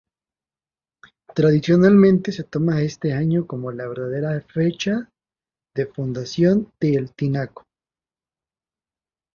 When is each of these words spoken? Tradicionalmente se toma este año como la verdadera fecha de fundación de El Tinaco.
Tradicionalmente 1.35 2.31
se 2.31 2.43
toma 2.45 2.81
este 2.81 3.13
año 3.13 3.45
como 3.45 3.71
la 3.71 3.87
verdadera 3.87 4.41
fecha 4.51 5.07
de 5.75 5.85
fundación 5.85 6.71
de 6.79 6.95
El 6.95 7.13
Tinaco. 7.13 7.65